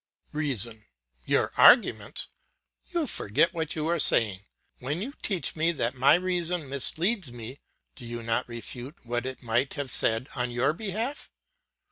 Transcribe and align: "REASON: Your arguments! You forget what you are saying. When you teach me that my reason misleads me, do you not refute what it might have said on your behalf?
"REASON: 0.33 0.85
Your 1.27 1.51
arguments! 1.57 2.27
You 2.91 3.05
forget 3.05 3.53
what 3.53 3.75
you 3.75 3.85
are 3.85 3.99
saying. 3.99 4.39
When 4.79 4.99
you 4.99 5.13
teach 5.21 5.55
me 5.55 5.71
that 5.73 5.93
my 5.93 6.15
reason 6.15 6.67
misleads 6.69 7.31
me, 7.31 7.59
do 7.95 8.03
you 8.07 8.23
not 8.23 8.49
refute 8.49 9.05
what 9.05 9.27
it 9.27 9.43
might 9.43 9.75
have 9.75 9.91
said 9.91 10.27
on 10.35 10.49
your 10.49 10.73
behalf? 10.73 11.29